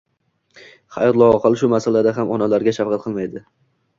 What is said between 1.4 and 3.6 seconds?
shu masalada ham onalarga shafqat qilmaydi.